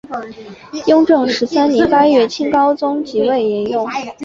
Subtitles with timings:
[0.87, 3.87] 雍正十三年八月清高宗即位沿用。